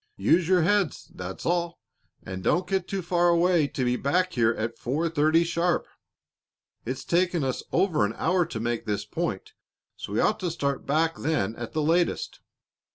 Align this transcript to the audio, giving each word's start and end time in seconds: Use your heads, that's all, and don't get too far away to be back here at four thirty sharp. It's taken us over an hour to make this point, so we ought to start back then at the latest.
Use 0.17 0.47
your 0.47 0.63
heads, 0.63 1.11
that's 1.13 1.45
all, 1.45 1.79
and 2.23 2.43
don't 2.43 2.65
get 2.67 2.87
too 2.87 3.03
far 3.03 3.29
away 3.29 3.67
to 3.67 3.85
be 3.85 3.95
back 3.95 4.33
here 4.33 4.49
at 4.53 4.79
four 4.79 5.07
thirty 5.09 5.43
sharp. 5.43 5.85
It's 6.87 7.03
taken 7.05 7.43
us 7.43 7.61
over 7.71 8.03
an 8.03 8.15
hour 8.17 8.43
to 8.47 8.59
make 8.59 8.87
this 8.87 9.05
point, 9.05 9.53
so 9.95 10.13
we 10.13 10.19
ought 10.19 10.39
to 10.39 10.49
start 10.49 10.87
back 10.87 11.17
then 11.19 11.55
at 11.55 11.73
the 11.73 11.83
latest. 11.83 12.39